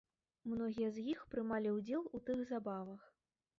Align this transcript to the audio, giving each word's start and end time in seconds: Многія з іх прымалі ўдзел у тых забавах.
Многія 0.53 0.87
з 0.95 1.03
іх 1.13 1.19
прымалі 1.35 1.75
ўдзел 1.77 2.01
у 2.19 2.25
тых 2.31 2.43
забавах. 2.55 3.01